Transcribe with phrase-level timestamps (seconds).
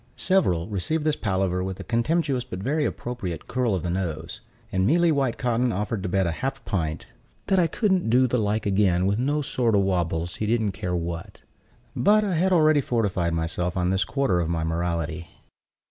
[0.17, 4.87] Several received this palaver with a contemptuous but very appropriate curl of the nose; and
[4.87, 7.05] Mealy Whitecotton offered to bet a half pint
[7.45, 10.95] "that I couldn't do the like again with no sort o' wabbles, he didn't care
[10.95, 11.41] what."
[11.95, 15.27] But I had already fortified myself on this quarter of my morality.